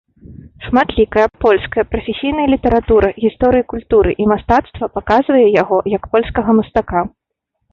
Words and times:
Шматлікая 0.67 1.25
польская 1.45 1.83
прафесійная 1.91 2.47
літаратура 2.53 3.07
гісторыі 3.25 3.67
культуры 3.75 4.17
і 4.25 4.27
мастацтва 4.33 4.91
паказвае 4.97 5.45
яго 5.61 5.77
як 5.97 6.03
польскага 6.17 6.49
мастака. 6.63 7.07